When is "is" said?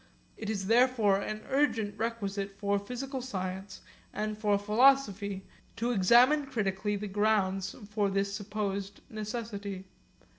0.49-0.65